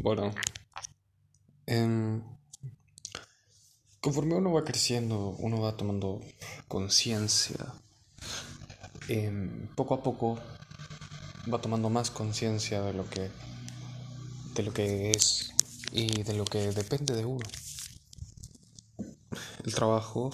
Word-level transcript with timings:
Bueno, 0.00 0.32
em, 1.66 2.22
conforme 4.00 4.34
uno 4.34 4.52
va 4.52 4.64
creciendo, 4.64 5.36
uno 5.38 5.60
va 5.60 5.76
tomando 5.76 6.20
conciencia. 6.66 7.74
Em, 9.08 9.68
poco 9.76 9.94
a 9.94 10.02
poco 10.02 10.38
va 11.52 11.60
tomando 11.60 11.90
más 11.90 12.10
conciencia 12.10 12.82
de 12.82 12.94
lo 12.94 13.08
que 13.08 13.30
de 14.54 14.62
lo 14.62 14.72
que 14.72 15.10
es 15.10 15.52
y 15.92 16.22
de 16.22 16.34
lo 16.34 16.44
que 16.44 16.72
depende 16.72 17.14
de 17.14 17.24
uno. 17.24 17.46
El 19.64 19.74
trabajo, 19.74 20.30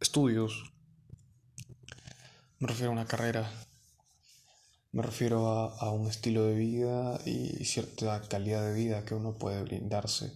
estudios, 0.00 0.72
me 2.58 2.68
refiero 2.68 2.90
a 2.90 2.92
una 2.92 3.06
carrera 3.06 3.50
me 4.98 5.04
refiero 5.04 5.46
a, 5.46 5.92
un 5.92 6.08
estilo 6.08 6.42
de 6.46 6.56
vida 6.56 7.20
y 7.24 7.64
cierta 7.64 8.20
calidad 8.22 8.64
de 8.64 8.74
vida 8.74 9.04
que 9.04 9.14
uno 9.14 9.38
puede 9.38 9.62
brindarse. 9.62 10.32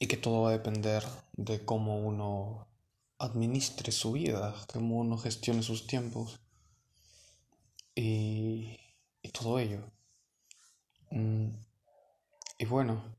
Y 0.00 0.08
que 0.08 0.16
todo 0.16 0.42
va 0.42 0.48
a 0.48 0.58
depender 0.58 1.04
de 1.36 1.64
cómo 1.64 1.96
uno 1.96 2.66
administre 3.18 3.92
su 3.92 4.10
vida, 4.10 4.52
cómo 4.72 4.96
uno 4.96 5.16
gestione 5.16 5.62
sus 5.62 5.86
tiempos 5.86 6.40
y, 7.94 8.80
todo 9.32 9.60
ello. 9.60 9.84
Mm, 11.12 11.50
y 12.58 12.64
bueno, 12.64 13.16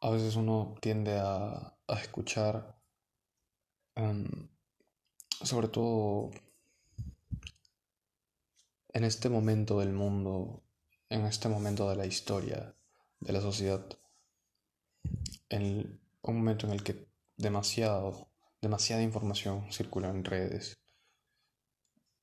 a 0.00 0.08
veces 0.08 0.36
uno 0.36 0.74
tiende 0.80 1.18
a, 1.18 1.76
escuchar, 2.00 2.80
em, 3.94 4.48
sobre 5.42 5.68
todo 5.68 6.30
en 8.96 9.04
este 9.04 9.28
momento 9.28 9.80
del 9.80 9.92
mundo, 9.92 10.64
en 11.10 11.26
este 11.26 11.50
momento 11.50 11.90
de 11.90 11.96
la 11.96 12.06
historia, 12.06 12.74
de 13.20 13.30
la 13.30 13.42
sociedad, 13.42 13.86
en 15.50 16.00
un 16.22 16.36
momento 16.38 16.66
en 16.66 16.72
el 16.72 16.82
que 16.82 17.06
demasiado, 17.36 18.30
demasiada 18.62 19.02
información 19.02 19.70
circula 19.70 20.08
en 20.08 20.24
redes, 20.24 20.78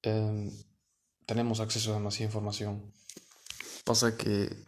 em, 0.02 0.50
tenemos 1.28 1.60
acceso 1.60 1.92
a 1.92 1.98
demasiada 1.98 2.30
información. 2.30 2.92
Pasa 3.86 4.18
que, 4.18 4.66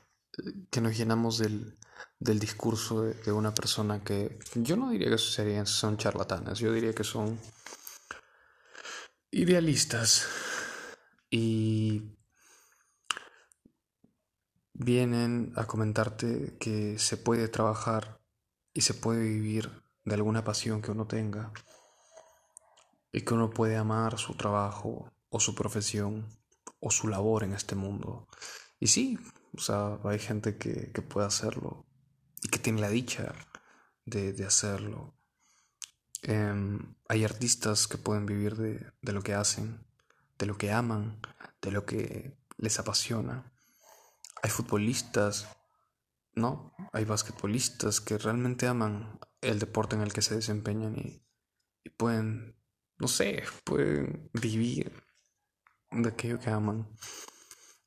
que 0.69 0.81
nos 0.81 0.95
llenamos 0.95 1.39
del, 1.39 1.75
del 2.19 2.37
discurso 2.37 3.01
de, 3.01 3.31
una 3.31 3.55
persona 3.55 4.03
que 4.03 4.37
yo 4.53 4.77
no 4.77 4.91
diría 4.91 5.09
que 5.09 5.17
serían, 5.17 5.65
son 5.65 5.97
charlatanes, 5.97 6.59
yo 6.59 6.71
diría 6.71 6.93
que 6.93 7.03
son 7.03 7.39
idealistas 9.31 10.27
y 11.29 12.15
vienen 14.73 15.53
a 15.55 15.65
comentarte 15.65 16.57
que 16.59 16.99
se 16.99 17.17
puede 17.17 17.47
trabajar 17.47 18.21
y 18.73 18.81
se 18.81 18.93
puede 18.93 19.23
vivir 19.23 19.83
de 20.03 20.15
alguna 20.15 20.43
pasión 20.43 20.81
que 20.81 20.91
uno 20.91 21.07
tenga 21.07 21.51
y 23.11 23.21
que 23.21 23.33
uno 23.33 23.49
puede 23.49 23.77
amar 23.77 24.19
su 24.19 24.35
trabajo 24.35 25.11
o 25.29 25.39
su 25.39 25.55
profesión 25.55 26.27
o 26.79 26.91
su 26.91 27.07
labor 27.07 27.43
en 27.43 27.53
este 27.53 27.75
mundo. 27.75 28.27
Y 28.79 28.87
sí, 28.87 29.17
o 29.53 29.59
sea, 29.59 29.99
hay 30.03 30.19
gente 30.19 30.57
que, 30.57 30.91
puede 31.01 31.27
hacerlo 31.27 31.87
y 32.43 32.49
que 32.49 32.59
tiene 32.59 32.81
la 32.81 32.89
dicha 32.89 33.33
de, 34.05 34.45
hacerlo. 34.45 35.17
Em, 36.21 36.95
hay 37.07 37.23
artistas 37.23 37.87
que 37.87 37.97
pueden 37.97 38.25
vivir 38.25 38.55
de, 38.57 38.91
de 39.01 39.13
lo 39.13 39.21
que 39.21 39.33
hacen 39.33 39.85
de 40.37 40.45
lo 40.45 40.57
que 40.57 40.71
aman, 40.71 41.21
de 41.61 41.71
lo 41.71 41.85
que 41.85 42.37
les 42.57 42.79
apasiona. 42.79 43.51
Hay 44.41 44.49
futbolistas, 44.49 45.47
¿no? 46.33 46.73
Hay 46.93 47.05
basquetbolistas 47.05 48.01
que 48.01 48.17
realmente 48.17 48.67
aman 48.67 49.19
el 49.41 49.59
deporte 49.59 49.95
en 49.95 50.01
el 50.01 50.13
que 50.13 50.21
se 50.21 50.35
desempeñan 50.35 50.95
y, 50.97 51.21
pueden, 51.97 52.59
no 52.97 53.07
sé, 53.07 53.43
pueden 53.63 54.29
vivir 54.33 55.03
de 55.91 56.09
aquello 56.09 56.39
que 56.39 56.49
aman. 56.49 56.89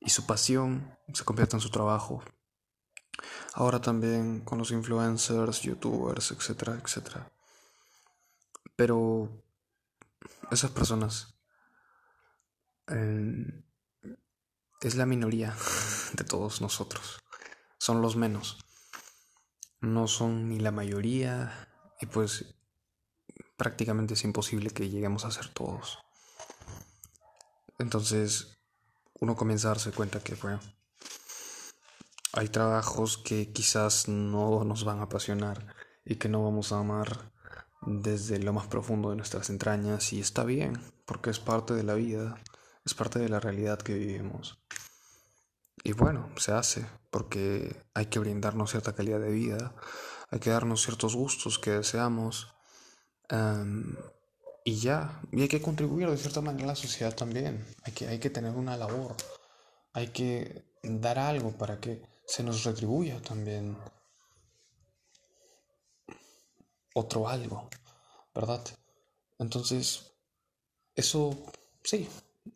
Y 0.01 0.11
su 0.11 0.27
pasión 0.27 0.97
se 1.13 1.25
convierte 1.25 1.57
en 1.57 1.61
su 1.61 1.71
trabajo. 1.71 2.23
Ahora 3.55 3.81
también 3.81 4.41
con 4.41 4.59
los 4.59 4.71
influencers, 4.71 5.63
youtubers, 5.63 6.31
etcétera, 6.31 6.81
etcétera. 6.83 7.33
Pero 8.77 9.43
esas 10.51 10.71
personas 10.71 11.38
es 14.81 14.95
la 14.95 15.07
minoría 15.07 15.57
de 16.15 16.25
todos 16.25 16.61
nosotros. 16.61 17.19
Son 17.79 18.03
los 18.03 18.17
menos. 18.17 18.59
No 19.81 20.09
son 20.09 20.49
ni 20.49 20.59
la 20.59 20.73
mayoría 20.73 21.69
y 22.01 22.07
pues 22.07 22.55
prácticamente 23.57 24.15
es 24.15 24.25
imposible 24.25 24.71
que 24.71 24.89
lleguemos 24.89 25.25
a 25.25 25.31
ser 25.31 25.49
todos. 25.49 25.99
Entonces 27.79 28.59
uno 29.21 29.37
comienza 29.37 29.69
a 29.69 29.71
darse 29.71 29.93
cuenta 29.93 30.21
que, 30.21 30.35
bueno, 30.35 30.61
hay 32.33 32.49
trabajos 32.49 33.19
que 33.19 33.53
quizás 33.53 34.09
no 34.09 34.65
nos 34.65 34.85
van 34.85 35.01
a 35.01 35.05
apasionar 35.05 35.75
y 36.05 36.17
que 36.17 36.29
no 36.29 36.43
vamos 36.43 36.73
a 36.73 36.79
amar 36.79 37.33
desde 37.83 38.39
lo 38.39 38.53
más 38.53 38.67
profundo 38.67 39.11
de 39.11 39.17
nuestras 39.17 39.51
entrañas 39.51 40.13
y 40.13 40.21
está 40.21 40.45
bien, 40.45 40.81
porque 41.07 41.31
es 41.31 41.39
parte 41.39 41.75
de 41.75 41.85
la 41.85 41.95
vida 41.95 42.41
es 42.89 42.95
parte 42.95 43.19
de 43.19 43.29
la 43.29 43.39
realidad 43.39 43.79
que 43.79 43.93
vivimos. 43.93 44.59
Y 45.85 45.93
bueno, 45.93 46.31
se 46.39 46.53
hace 46.53 46.87
porque 47.11 47.77
hay 47.93 48.07
que 48.07 48.19
brindarnos 48.19 48.71
cierta 48.71 48.95
calidad 48.95 49.21
de 49.21 49.31
vida, 49.31 49.75
hay 50.31 50.41
que 50.41 50.49
darnos 50.49 50.83
ciertos 50.83 51.15
gustos 51.15 51.59
que 51.59 51.73
deseamos 51.73 52.49
em, 53.29 53.95
y 54.65 54.77
ya, 54.81 55.21
y 55.33 55.43
hay 55.43 55.49
que 55.49 55.61
contribuir 55.61 56.09
de 56.09 56.17
cierta 56.17 56.41
manera 56.41 56.65
a 56.65 56.69
la 56.69 56.77
sociedad 56.77 57.15
también, 57.15 57.63
hay 57.83 57.93
que, 57.93 58.09
hay 58.09 58.19
que 58.19 58.31
tener 58.31 58.53
una 58.53 58.79
labor, 58.79 59.15
hay 59.93 60.09
que 60.09 60.65
dar 60.83 61.19
algo 61.19 61.53
para 61.59 61.79
que 61.79 62.01
se 62.27 62.43
nos 62.43 62.65
retribuya 62.65 63.21
también 63.21 63.77
otro 66.95 67.29
algo, 67.29 67.69
¿verdad? 68.35 68.65
Entonces, 69.39 70.11
eso 70.97 71.37
sí, 71.85 72.09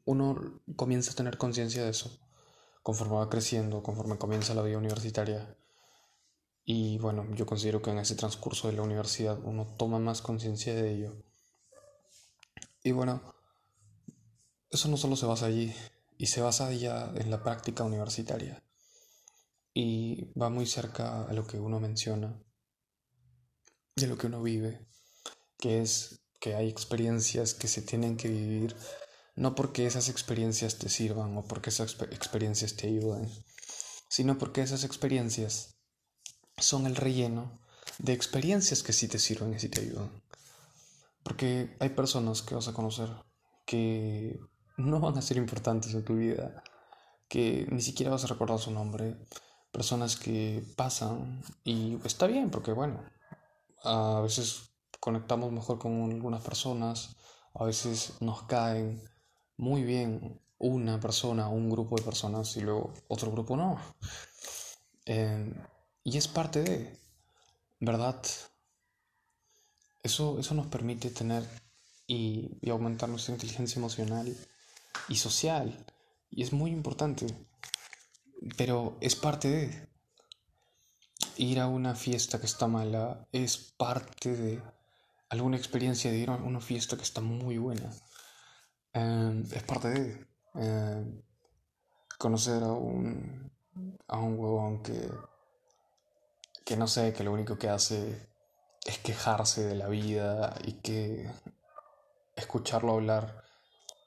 uno 0.05 0.63
comienza 0.77 1.13
a 1.13 1.15
tener 1.15 1.39
conciencia 1.39 1.85
de 1.85 1.91
eso 1.91 2.19
conforme 2.83 3.17
va 3.17 3.31
creciendo, 3.31 3.83
conforme 3.83 4.19
comienza 4.19 4.55
la 4.55 4.63
vida 4.63 4.79
universitaria. 4.79 5.57
Y 6.65 6.99
bueno, 6.99 7.27
yo 7.35 7.47
considero 7.47 7.81
que 7.81 7.91
en 7.91 7.99
ese 7.99 8.17
transcurso 8.17 8.69
de 8.69 8.75
la 8.75 8.83
universidad 8.83 9.39
uno 9.45 9.67
toma 9.79 9.99
más 9.99 10.21
conciencia 10.21 10.75
de 10.75 10.93
ello. 10.93 11.17
Y 12.83 12.93
bueno, 12.93 13.23
eso 14.71 14.89
no 14.89 14.97
solo 14.97 15.17
se 15.17 15.27
basa 15.27 15.47
allí, 15.47 15.73
y 16.19 16.27
se 16.27 16.41
basa 16.41 16.73
ya 16.73 17.13
en 17.17 17.31
la 17.31 17.43
práctica 17.43 17.85
universitaria. 17.85 18.63
Y 19.75 20.33
va 20.39 20.51
muy 20.51 20.67
cerca 20.67 21.25
a 21.25 21.33
lo 21.33 21.47
que 21.47 21.59
uno 21.59 21.81
menciona, 21.81 22.41
de 23.97 24.07
lo 24.07 24.19
que 24.19 24.27
uno 24.27 24.43
vive, 24.43 24.87
que 25.59 25.81
es 25.81 26.21
que 26.41 26.55
hay 26.55 26.69
experiencias 26.69 27.55
que 27.55 27.69
se 27.69 27.83
tienen 27.83 28.17
que 28.17 28.29
vivir 28.29 28.77
no 29.35 29.55
porque 29.55 29.87
esas 29.87 30.09
experiencias 30.09 30.79
te 30.79 30.89
sirvan 30.89 31.37
o 31.37 31.43
porque 31.43 31.71
esas 31.71 31.97
experiencias 32.11 32.77
te 32.77 32.89
ayuden, 32.89 33.31
sino 34.09 34.39
porque 34.39 34.63
esas 34.63 34.85
experiencias 34.85 35.77
son 36.59 36.87
el 36.87 36.97
relleno 36.97 37.61
de 37.99 38.13
experiencias 38.13 38.83
que 38.83 38.93
sí 38.93 39.09
te 39.09 39.19
sirven 39.19 39.55
y 39.55 39.59
sí 39.59 39.69
te 39.69 39.81
ayudan. 39.81 40.11
Porque 41.23 41.77
hay 41.81 41.91
personas 41.91 42.43
que 42.43 42.55
vas 42.55 42.69
a 42.69 42.73
conocer 42.73 43.09
que 43.65 44.41
no 44.77 45.01
van 45.01 45.17
a 45.17 45.23
ser 45.23 45.37
importantes 45.37 45.95
en 45.95 46.05
tu 46.05 46.17
vida, 46.17 46.63
que 47.29 47.67
ni 47.71 47.81
siquiera 47.81 48.11
vas 48.11 48.25
a 48.25 48.29
recordar 48.29 48.59
su 48.59 48.71
nombre, 48.71 49.17
personas 49.71 50.17
que 50.17 50.65
pasan 50.77 51.43
y 51.65 51.99
está 52.05 52.27
bien, 52.27 52.51
porque 52.51 52.73
bueno, 52.73 53.03
a 53.85 54.21
veces 54.21 54.73
conectamos 55.01 55.51
mejor 55.53 55.79
con 55.79 56.11
algunas 56.11 56.43
personas, 56.43 57.17
a 57.55 57.65
veces 57.65 58.15
nos 58.21 58.43
caen, 58.43 59.03
muy 59.63 59.85
bien 59.85 60.41
una 60.59 60.99
persona 60.99 61.49
un 61.49 61.71
grupo 61.71 61.97
de 61.97 62.03
personas 62.03 62.57
y 62.57 62.63
luego 62.63 62.93
otro 63.07 63.31
grupo 63.31 63.57
no. 63.57 63.81
Eh, 65.07 65.55
y 66.03 66.17
es 66.17 66.27
parte 66.27 66.63
de, 66.63 66.99
¿verdad? 67.79 68.21
Eso, 70.03 70.41
eso 70.41 70.55
nos 70.55 70.67
permite 70.67 71.11
tener 71.11 71.49
y, 72.09 72.59
y 72.61 72.71
aumentar 72.71 73.09
nuestra 73.09 73.35
inteligencia 73.35 73.79
emocional 73.79 74.37
y 75.09 75.15
social. 75.15 75.87
Y 76.29 76.43
es 76.43 76.53
muy 76.53 76.73
importante. 76.73 77.27
Pero 78.57 78.97
es 79.01 79.15
parte 79.15 79.49
de. 79.49 79.93
Ir 81.37 81.61
a 81.61 81.69
una 81.69 81.95
fiesta 81.95 82.41
que 82.41 82.47
está 82.47 82.67
mala 82.67 83.27
es 83.33 83.57
parte 83.57 84.37
de 84.37 84.63
alguna 85.31 85.57
experiencia 85.57 86.11
de 86.11 86.19
ir 86.19 86.31
a 86.31 86.35
una 86.35 86.61
fiesta 86.61 86.97
que 86.97 87.05
está 87.05 87.21
muy 87.21 87.59
buena. 87.59 87.91
Em, 88.95 89.43
es 89.53 89.63
parte 89.63 89.89
de 89.89 90.27
em, 90.55 91.23
conocer 92.19 92.63
a 92.63 92.73
un 92.73 93.43
a 94.09 94.19
un 94.19 94.39
huevón 94.39 94.83
que, 94.83 95.11
que 96.65 96.77
no 96.77 96.87
sé, 96.87 97.13
que 97.13 97.25
lo 97.25 97.33
único 97.33 97.59
que 97.59 97.69
hace 97.69 98.29
es 98.85 98.99
quejarse 98.99 99.65
de 99.65 99.75
la 99.75 99.89
vida 99.89 100.55
y 100.65 100.75
que 100.75 101.31
escucharlo 102.37 102.95
hablar 102.95 103.45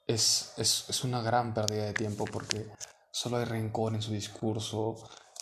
es, 0.06 0.54
es, 0.56 0.86
es 0.88 1.04
una 1.04 1.22
gran 1.22 1.54
pérdida 1.54 1.86
de 1.86 1.92
tiempo 1.92 2.24
porque 2.24 2.70
solo 3.10 3.38
hay 3.38 3.44
rencor 3.44 3.94
en 3.94 4.02
su 4.02 4.12
discurso 4.12 4.96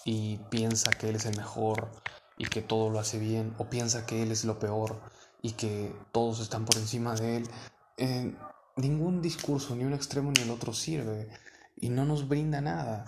y 0.05 0.39
piensa 0.51 0.91
que 0.91 1.11
él 1.11 1.17
es 1.17 1.27
el 1.27 1.37
mejor 1.37 1.91
y 2.39 2.47
que 2.47 2.63
todo 2.63 2.91
lo 2.91 2.99
hace 2.99 3.19
bien 3.19 3.55
o 3.59 3.69
piensa 3.69 4.07
que 4.07 4.23
él 4.23 4.33
es 4.33 4.45
lo 4.45 4.59
peor 4.59 5.01
y 5.43 5.53
que 5.53 5.95
todos 6.13 6.41
están 6.41 6.65
por 6.65 6.77
encima 6.79 7.15
de 7.15 7.37
él. 7.37 7.51
Eh, 7.97 8.35
ningún 8.77 9.23
discurso, 9.23 9.75
ni 9.77 9.85
un 9.85 9.95
extremo 9.95 10.33
ni 10.33 10.43
el 10.43 10.51
otro 10.51 10.73
sirve 10.73 11.29
y 11.77 11.89
no 11.89 12.05
nos 12.05 12.29
brinda 12.29 12.61
nada. 12.61 13.05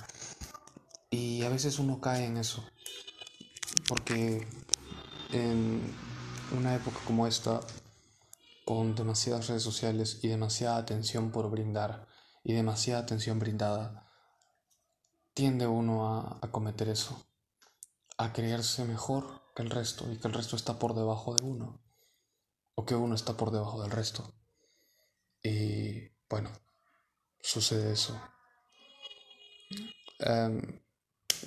Y 1.10 1.42
a 1.44 1.48
veces 1.48 1.78
uno 1.78 2.00
cae 2.00 2.24
en 2.24 2.36
eso. 2.36 2.64
Porque 3.88 4.46
en 5.32 5.80
una 6.56 6.74
época 6.74 6.98
como 7.06 7.26
esta, 7.26 7.60
con 8.64 8.94
demasiadas 8.94 9.48
redes 9.48 9.62
sociales 9.62 10.20
y 10.22 10.28
demasiada 10.28 10.76
atención 10.76 11.30
por 11.30 11.50
brindar 11.50 12.06
y 12.42 12.52
demasiada 12.52 13.02
atención 13.02 13.38
brindada, 13.38 14.10
tiende 15.34 15.66
uno 15.66 16.08
a, 16.08 16.38
a 16.40 16.50
cometer 16.50 16.88
eso, 16.88 17.26
a 18.18 18.32
creerse 18.32 18.84
mejor 18.84 19.42
que 19.54 19.62
el 19.62 19.70
resto 19.70 20.10
y 20.10 20.18
que 20.18 20.28
el 20.28 20.34
resto 20.34 20.56
está 20.56 20.78
por 20.78 20.94
debajo 20.94 21.34
de 21.34 21.44
uno, 21.44 21.82
o 22.74 22.84
que 22.84 22.94
uno 22.94 23.14
está 23.14 23.36
por 23.36 23.50
debajo 23.50 23.82
del 23.82 23.90
resto. 23.90 24.35
Y 25.46 26.10
bueno, 26.28 26.50
sucede 27.40 27.92
eso. 27.92 28.20
Em, 30.18 30.80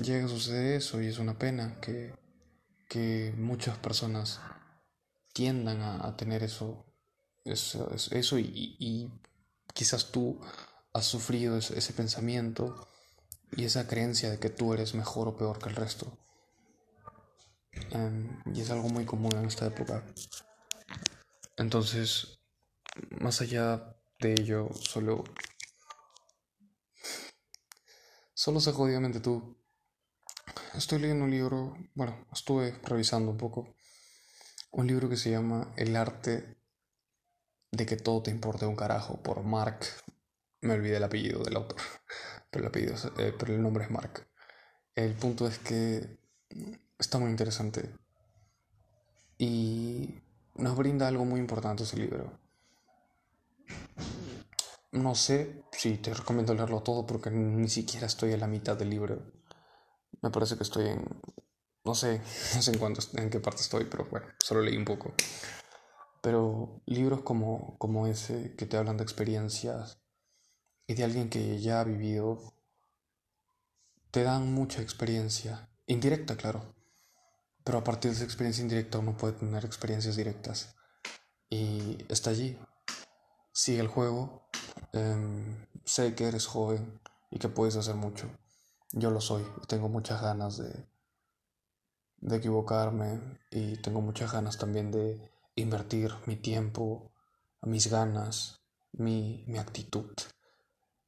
llega 0.02 0.26
a 0.26 0.30
suceder 0.30 0.78
eso 0.78 1.02
y 1.02 1.08
es 1.08 1.20
una 1.20 1.38
pena 1.38 1.82
que, 1.82 2.14
que 2.88 3.34
muchas 3.36 3.78
personas 3.78 4.40
tiendan 5.34 5.82
a, 5.82 6.16
tener 6.16 6.44
eso, 6.44 6.86
eso, 7.44 7.92
eso 7.92 8.40
y, 8.40 8.78
y, 8.80 9.12
quizás 9.74 10.12
tú 10.12 10.40
has 10.94 11.06
sufrido 11.06 11.58
ese, 11.58 11.78
ese 11.78 11.94
pensamiento 11.94 12.88
y 13.52 13.66
esa 13.66 13.86
creencia 13.86 14.30
de 14.30 14.40
que 14.40 14.50
tú 14.50 14.74
eres 14.74 14.94
mejor 14.96 15.28
o 15.28 15.38
peor 15.38 15.60
que 15.60 15.70
el 15.70 15.76
resto. 15.76 16.18
Em, 17.92 18.42
y 18.54 18.62
es 18.62 18.70
algo 18.72 18.88
muy 18.88 19.06
común 19.06 19.36
en 19.36 19.46
esta 19.46 19.66
época. 19.66 20.06
Entonces, 21.58 22.39
más 23.20 23.42
allá 23.42 23.96
de 24.20 24.34
ello, 24.34 24.70
solo 24.74 25.24
Solo 28.40 28.62
sé 28.62 28.72
jodidamente 28.72 29.20
tú. 29.20 29.58
Estoy 30.74 31.00
leyendo 31.00 31.26
un 31.26 31.32
libro, 31.32 31.76
bueno, 31.94 32.26
estuve 32.32 32.72
revisando 32.84 33.32
un 33.32 33.38
poco, 33.38 33.76
un 34.72 34.88
libro 34.88 35.10
que 35.10 35.18
se 35.18 35.30
llama 35.30 35.74
El 35.76 35.94
arte 35.98 36.58
de 37.70 37.86
que 37.86 37.98
todo 37.98 38.24
te 38.24 38.32
importe 38.32 38.66
un 38.66 38.78
carajo, 38.78 39.22
por 39.22 39.44
Mark. 39.44 39.82
Me 40.62 40.74
olvidé 40.74 40.96
el 40.96 41.04
apellido 41.04 41.44
del 41.44 41.58
autor, 41.58 41.82
pero 42.50 42.64
el, 42.64 42.70
apellido, 42.70 42.96
eh, 43.18 43.36
pero 43.38 43.54
el 43.54 43.62
nombre 43.62 43.84
es 43.84 43.92
Mark. 43.92 44.26
El 44.96 45.16
punto 45.16 45.46
es 45.46 45.60
que 45.60 46.18
está 46.98 47.20
muy 47.20 47.32
interesante 47.32 47.94
y 49.38 50.18
nos 50.56 50.78
brinda 50.78 51.10
algo 51.10 51.26
muy 51.26 51.42
importante 51.42 51.84
ese 51.84 51.98
libro. 51.98 52.40
No 54.92 55.14
sé 55.16 55.64
si 55.72 55.98
te 55.98 56.14
recomiendo 56.14 56.54
leerlo 56.54 56.82
todo 56.82 57.06
porque 57.06 57.30
ni 57.30 57.70
siquiera 57.70 58.08
estoy 58.08 58.34
en 58.34 58.40
la 58.40 58.48
mitad 58.48 58.76
del 58.76 58.90
libro. 58.90 59.22
Me 60.22 60.32
parece 60.32 60.58
que 60.58 60.64
estoy 60.64 60.88
en... 60.88 61.22
No 61.86 61.96
sé, 61.96 62.20
no 62.56 62.62
sé 62.62 62.72
en, 62.72 62.80
cuánto, 62.80 63.02
en 63.18 63.30
qué 63.30 63.40
parte 63.40 63.62
estoy, 63.62 63.86
pero 63.86 64.08
bueno, 64.10 64.28
solo 64.44 64.62
leí 64.62 64.78
un 64.78 64.86
poco. 64.86 65.14
Pero 66.22 66.82
libros 66.86 67.22
como, 67.22 67.78
como 67.78 68.08
ese 68.08 68.56
que 68.56 68.66
te 68.66 68.78
hablan 68.78 68.98
de 68.98 69.04
experiencias 69.04 70.02
y 70.88 70.96
de 70.96 71.04
alguien 71.04 71.30
que 71.30 71.60
ya 71.60 71.80
ha 71.80 71.84
vivido, 71.84 72.56
te 74.12 74.24
dan 74.24 74.52
mucha 74.52 74.82
experiencia, 74.82 75.70
indirecta, 75.86 76.36
claro. 76.36 76.76
Pero 77.64 77.78
a 77.78 77.84
partir 77.84 78.10
de 78.12 78.18
esa 78.18 78.26
experiencia 78.26 78.64
indirecta 78.64 78.98
uno 78.98 79.16
puede 79.16 79.34
tener 79.34 79.64
experiencias 79.64 80.16
directas. 80.16 80.76
Y 81.50 81.98
está 82.10 82.32
allí. 82.32 82.58
Sigue 83.52 83.80
el 83.80 83.88
juego, 83.88 84.50
Em, 84.94 85.68
sé 85.86 86.16
que 86.16 86.28
eres 86.28 86.48
joven 86.48 87.00
y 87.30 87.40
que 87.40 87.50
puedes 87.50 87.76
hacer 87.76 87.96
mucho. 87.96 88.30
Yo 88.92 89.12
lo 89.12 89.22
soy 89.22 89.46
tengo 89.68 89.88
muchas 89.88 90.22
ganas 90.22 90.58
de, 90.58 90.88
de 92.18 92.36
equivocarme 92.38 93.40
y 93.52 93.78
tengo 93.78 94.02
muchas 94.02 94.32
ganas 94.32 94.58
también 94.58 94.92
de 94.92 95.32
invertir 95.56 96.14
mi 96.26 96.38
tiempo, 96.38 97.12
mis 97.62 97.88
ganas, 97.88 98.62
mi, 98.94 99.44
mi 99.48 99.60
actitud 99.60 100.12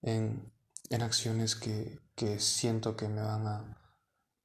en, 0.03 0.53
en 0.89 1.01
acciones 1.01 1.55
que, 1.55 1.99
que, 2.15 2.39
siento 2.39 2.95
que 2.95 3.07
me 3.07 3.21
van 3.21 3.47
a, 3.47 3.81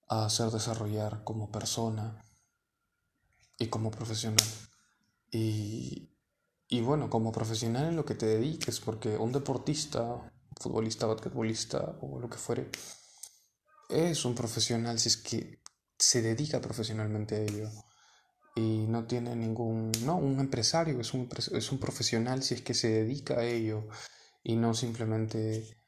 a 0.08 0.24
hacer 0.24 0.50
desarrollar 0.50 1.24
como 1.24 1.50
persona 1.50 2.24
y 3.58 3.66
como 3.68 3.90
profesional. 3.90 4.46
Y, 5.30 6.15
y 6.68 6.80
bueno, 6.80 7.08
como 7.08 7.30
profesional 7.30 7.88
en 7.88 7.96
lo 7.96 8.04
que 8.04 8.14
te 8.14 8.26
dediques, 8.26 8.80
porque 8.80 9.16
un 9.16 9.32
deportista, 9.32 10.32
futbolista, 10.60 11.06
basquetbolista 11.06 11.98
o 12.00 12.18
lo 12.18 12.28
que 12.28 12.38
fuere, 12.38 12.70
es 13.88 14.24
un 14.24 14.34
profesional 14.34 14.98
si 14.98 15.08
es 15.08 15.16
que 15.16 15.62
se 15.96 16.22
dedica 16.22 16.60
profesionalmente 16.60 17.36
a 17.36 17.40
ello. 17.40 17.70
Y 18.56 18.86
no 18.88 19.06
tiene 19.06 19.36
ningún... 19.36 19.92
No, 20.04 20.16
un 20.16 20.40
empresario 20.40 21.00
es 21.00 21.14
un, 21.14 21.28
es 21.52 21.72
un 21.72 21.78
profesional 21.78 22.42
si 22.42 22.54
es 22.54 22.62
que 22.62 22.74
se 22.74 22.88
dedica 22.88 23.34
a 23.34 23.44
ello 23.44 23.86
y 24.42 24.56
no 24.56 24.74
simplemente 24.74 25.78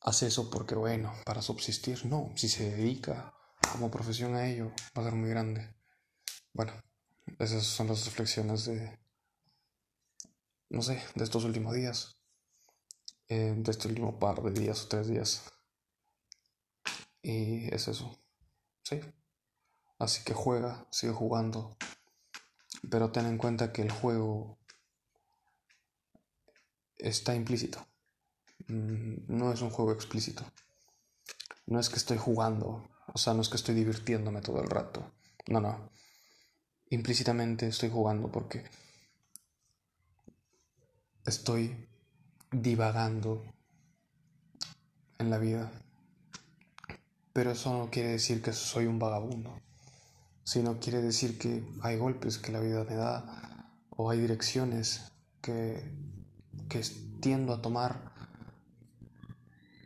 hace 0.00 0.26
eso 0.26 0.50
porque, 0.50 0.74
bueno, 0.74 1.14
para 1.24 1.40
subsistir. 1.40 2.04
No, 2.06 2.32
si 2.36 2.48
se 2.48 2.70
dedica 2.70 3.32
como 3.72 3.90
profesión 3.90 4.34
a 4.34 4.46
ello, 4.48 4.72
va 4.96 5.02
a 5.02 5.04
ser 5.04 5.14
muy 5.14 5.30
grande. 5.30 5.74
Bueno, 6.52 6.72
esas 7.38 7.64
son 7.64 7.86
las 7.86 8.04
reflexiones 8.06 8.64
de, 8.64 8.99
no 10.70 10.82
sé, 10.82 11.02
de 11.14 11.24
estos 11.24 11.44
últimos 11.44 11.74
días, 11.74 12.16
eh, 13.28 13.54
de 13.56 13.70
este 13.70 13.88
último 13.88 14.18
par 14.18 14.40
de 14.42 14.52
días 14.52 14.84
o 14.84 14.88
tres 14.88 15.08
días. 15.08 15.42
Y 17.22 17.72
es 17.74 17.88
eso, 17.88 18.18
sí. 18.82 19.00
Así 19.98 20.24
que 20.24 20.32
juega, 20.32 20.86
sigue 20.90 21.12
jugando, 21.12 21.76
pero 22.88 23.12
ten 23.12 23.26
en 23.26 23.36
cuenta 23.36 23.72
que 23.72 23.82
el 23.82 23.90
juego 23.90 24.58
está 26.96 27.34
implícito. 27.34 27.86
Mm, 28.68 29.26
no 29.28 29.52
es 29.52 29.60
un 29.60 29.70
juego 29.70 29.92
explícito. 29.92 30.44
No 31.66 31.78
es 31.80 31.88
que 31.88 31.96
estoy 31.96 32.16
jugando, 32.16 32.88
o 33.12 33.18
sea, 33.18 33.34
no 33.34 33.42
es 33.42 33.48
que 33.48 33.56
estoy 33.56 33.74
divirtiéndome 33.74 34.40
todo 34.40 34.62
el 34.62 34.70
rato. 34.70 35.12
No, 35.48 35.60
no. 35.60 35.90
Implícitamente 36.88 37.66
estoy 37.66 37.90
jugando 37.90 38.30
porque 38.30 38.64
estoy 41.26 41.88
divagando 42.50 43.44
en 45.18 45.30
la 45.30 45.38
vida. 45.38 45.70
Pero 47.32 47.52
eso 47.52 47.72
no 47.72 47.90
quiere 47.90 48.10
decir 48.10 48.42
que 48.42 48.52
soy 48.52 48.86
un 48.86 48.98
vagabundo, 48.98 49.60
sino 50.42 50.80
quiere 50.80 51.00
decir 51.00 51.38
que 51.38 51.64
hay 51.82 51.96
golpes 51.96 52.38
que 52.38 52.52
la 52.52 52.60
vida 52.60 52.84
me 52.84 52.96
da 52.96 53.68
o 53.90 54.10
hay 54.10 54.20
direcciones 54.20 55.12
que, 55.40 55.94
que 56.68 56.82
tiendo 57.20 57.52
a 57.52 57.62
tomar 57.62 58.10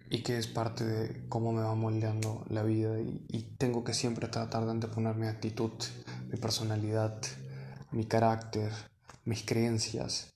y 0.08 0.22
que 0.22 0.38
es 0.38 0.46
parte 0.46 0.84
de 0.84 1.28
cómo 1.28 1.52
me 1.52 1.62
va 1.62 1.74
moldeando 1.74 2.44
la 2.48 2.62
vida 2.62 3.00
y, 3.00 3.26
y 3.28 3.42
tengo 3.58 3.84
que 3.84 3.92
siempre 3.92 4.28
tratar 4.28 4.64
de 4.64 4.70
anteponer 4.70 5.16
mi 5.16 5.26
actitud, 5.26 5.72
mi 6.28 6.38
personalidad, 6.38 7.20
mi 7.90 8.06
carácter, 8.06 8.72
mis 9.24 9.44
creencias 9.44 10.33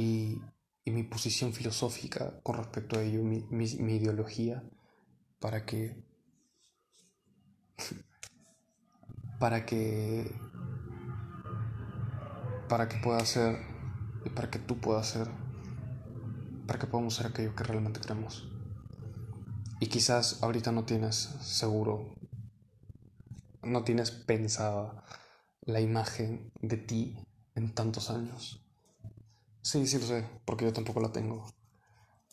y, 0.00 0.42
mi 0.90 1.04
posición 1.04 1.52
filosófica 1.52 2.40
con 2.42 2.56
respecto 2.56 2.98
a 2.98 3.02
ello, 3.02 3.22
mi, 3.22 3.46
mi, 3.48 3.94
ideología, 3.94 4.64
para 5.38 5.64
que 5.64 6.02
para 9.38 9.64
que 9.64 10.34
para 12.68 12.88
que 12.88 12.96
pueda 12.98 13.24
ser 13.24 13.56
para 14.34 14.50
que 14.50 14.58
tú 14.58 14.80
puedas 14.80 15.06
ser 15.06 15.28
para 16.66 16.80
que 16.80 16.88
podamos 16.88 17.14
ser 17.14 17.26
aquello 17.28 17.54
que 17.54 17.62
realmente 17.62 18.00
queremos. 18.00 18.48
Y 19.78 19.86
quizás 19.86 20.42
ahorita 20.42 20.72
no 20.72 20.84
tienes 20.84 21.16
seguro 21.40 22.16
no 23.62 23.84
tienes 23.84 24.10
pensada 24.10 25.04
la 25.60 25.80
imagen 25.80 26.50
de 26.60 26.78
ti 26.78 27.16
en 27.54 27.72
tantos 27.74 28.10
años 28.10 28.69
Sí, 29.62 29.86
sí 29.86 29.98
lo 29.98 30.06
sé, 30.06 30.26
porque 30.44 30.64
yo 30.64 30.72
tampoco 30.72 31.00
la 31.00 31.12
tengo. 31.12 31.52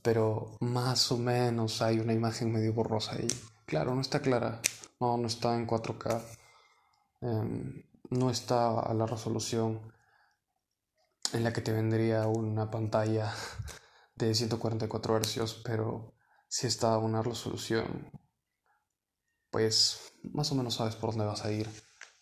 Pero 0.02 0.58
más 0.62 1.12
o 1.12 1.18
menos 1.18 1.82
hay 1.82 2.00
una 2.00 2.14
imagen 2.14 2.52
medio 2.52 2.74
borrosa 2.74 3.16
ahí. 3.16 3.28
Claro, 3.66 3.94
no 3.96 4.02
está 4.02 4.22
clara. 4.22 4.62
No, 5.00 5.18
no 5.18 5.28
está 5.28 5.56
en 5.56 5.68
4K. 5.68 6.24
Em, 7.22 7.84
no 8.10 8.30
está 8.30 8.80
a 8.80 8.94
la 8.94 9.06
resolución 9.06 9.94
en 11.34 11.44
la 11.44 11.52
que 11.52 11.62
te 11.62 11.74
vendría 11.74 12.28
una 12.28 12.72
pantalla 12.72 13.34
de 14.16 14.34
144 14.34 15.20
Hz, 15.20 15.62
pero 15.64 16.14
si 16.48 16.68
está 16.68 16.94
a 16.94 16.98
una 16.98 17.22
resolución, 17.22 18.12
pues 19.52 20.14
más 20.24 20.52
o 20.52 20.56
menos 20.56 20.76
sabes 20.76 20.96
por 20.96 21.12
dónde 21.12 21.26
vas 21.26 21.44
a 21.44 21.52
ir 21.52 21.70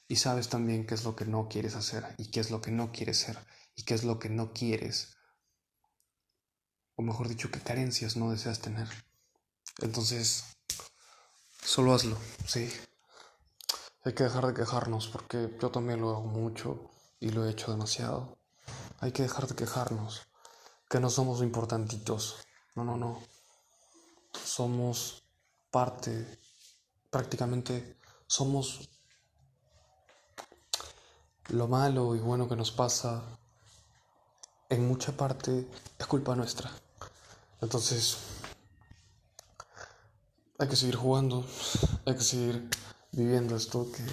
y 0.08 0.16
sabes 0.18 0.50
también 0.50 0.86
qué 0.86 0.96
es 0.96 1.04
lo 1.04 1.16
que 1.16 1.26
no 1.26 1.48
quieres 1.48 1.76
hacer 1.76 2.04
y 2.18 2.32
qué 2.32 2.40
es 2.40 2.52
lo 2.52 2.62
que 2.62 2.72
no 2.72 2.92
quieres 2.92 3.20
ser 3.20 3.38
y 3.76 3.84
qué 3.84 3.94
es 3.94 4.04
lo 4.04 4.20
que 4.20 4.30
no 4.30 4.54
quieres, 4.54 5.16
o 6.96 7.02
mejor 7.02 7.28
dicho, 7.28 7.52
qué 7.52 7.60
carencias 7.60 8.16
no 8.16 8.32
deseas 8.32 8.60
tener. 8.60 8.88
Entonces, 9.82 10.46
solo 11.62 11.94
hazlo, 11.94 12.18
sí. 12.48 12.72
Hay 14.04 14.14
que 14.14 14.24
dejar 14.24 14.48
de 14.48 14.54
quejarnos 14.54 15.08
porque 15.10 15.58
yo 15.62 15.72
también 15.72 16.00
lo 16.00 16.12
hago 16.12 16.28
mucho 16.28 16.90
y 17.20 17.30
lo 17.30 17.46
he 17.46 17.52
hecho 17.52 17.72
demasiado. 17.72 18.38
Hay 19.00 19.12
que 19.12 19.24
dejar 19.24 19.48
de 19.48 19.56
quejarnos, 19.56 20.28
que 20.90 21.00
no 21.00 21.10
somos 21.10 21.42
importantitos. 21.42 22.38
No, 22.76 22.86
no, 22.86 22.96
no. 22.96 23.22
Somos 24.32 25.24
parte, 25.70 26.40
prácticamente 27.10 27.98
somos 28.28 28.90
lo 31.50 31.68
malo 31.68 32.16
y 32.16 32.20
bueno 32.20 32.48
que 32.48 32.56
nos 32.56 32.72
pasa 32.72 33.38
en 34.70 34.88
mucha 34.88 35.12
parte 35.16 35.68
es 35.98 36.08
culpa 36.08 36.36
nuestra. 36.36 36.72
Entonces, 37.62 38.18
hay 40.58 40.68
que 40.68 40.76
seguir 40.76 40.96
jugando, 40.96 41.46
hay 42.06 42.16
que 42.16 42.24
seguir 42.24 42.70
viviendo 43.12 43.56
esto 43.56 43.92
que, 43.92 44.04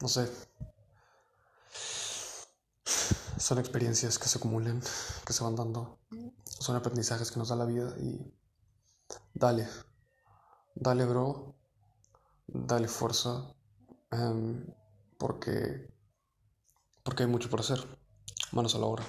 no 0.00 0.08
sé, 0.08 0.30
son 3.38 3.58
experiencias 3.58 4.18
que 4.18 4.28
se 4.28 4.38
acumulan, 4.38 4.80
que 5.26 5.32
se 5.32 5.44
van 5.44 5.56
dando, 5.56 5.98
son 6.44 6.76
aprendizajes 6.76 7.30
que 7.30 7.38
nos 7.38 7.48
da 7.48 7.56
la 7.56 7.64
vida 7.64 7.94
y 7.98 8.32
dale, 9.34 9.68
dale 10.74 11.04
bro, 11.04 11.54
dale 12.46 12.88
fuerza, 12.88 13.54
em, 14.10 14.66
porque, 15.18 15.90
porque 17.02 17.22
hay 17.24 17.28
mucho 17.28 17.50
por 17.50 17.60
hacer, 17.60 17.86
manos 18.52 18.74
a 18.74 18.78
la 18.78 18.86
obra. 18.86 19.04